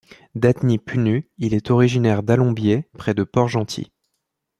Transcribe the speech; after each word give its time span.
D'ethnie 0.33 0.79
punu, 0.79 1.29
il 1.37 1.53
est 1.53 1.69
originaire 1.69 2.23
d’Alombié, 2.23 2.89
près 2.97 3.13
de 3.13 3.23
Port-Gentil. 3.23 3.91